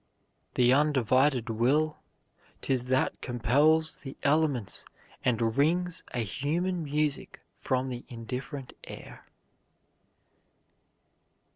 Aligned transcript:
"The 0.55 0.73
undivided 0.73 1.47
will 1.51 1.99
'T 2.63 2.73
is 2.73 2.85
that 2.85 3.21
compels 3.21 3.97
the 3.97 4.17
elements 4.23 4.83
and 5.23 5.55
wrings 5.55 6.03
A 6.11 6.23
human 6.23 6.81
music 6.83 7.39
from 7.55 7.89
the 7.89 8.03
indifferent 8.09 8.73
air." 8.85 9.23